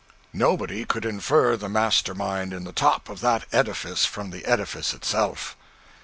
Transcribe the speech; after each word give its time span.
Nobody 0.33 0.83
could 0.83 1.05
infer 1.05 1.55
the 1.55 1.69
master 1.69 2.15
mind 2.15 2.53
in 2.53 2.63
the 2.63 2.71
top 2.71 3.07
of 3.07 3.19
that 3.21 3.45
edifice 3.51 4.03
from 4.03 4.31
the 4.31 4.43
edifice 4.45 4.95
itself. 4.95 5.55